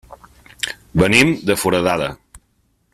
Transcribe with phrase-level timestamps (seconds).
[1.03, 2.09] Venim de Foradada.